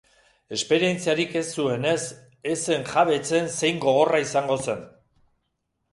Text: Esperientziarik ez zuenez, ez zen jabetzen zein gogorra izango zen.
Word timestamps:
Esperientziarik 0.55 1.35
ez 1.41 1.43
zuenez, 1.57 1.99
ez 2.53 2.57
zen 2.69 2.89
jabetzen 2.93 3.53
zein 3.59 3.81
gogorra 3.85 4.23
izango 4.29 4.59
zen. 4.69 4.83